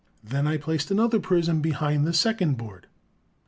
[0.23, 2.87] Then, I placed another prism behind the second board."